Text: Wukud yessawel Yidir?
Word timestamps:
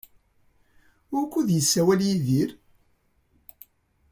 Wukud 1.11 1.47
yessawel 1.51 2.01
Yidir? 2.07 2.49